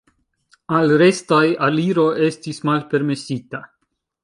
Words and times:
Al 0.77 0.93
restaj 1.01 1.43
aliro 1.67 2.07
estis 2.29 2.65
malpermesita. 2.71 3.65